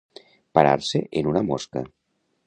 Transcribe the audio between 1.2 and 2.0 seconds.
en una mosca.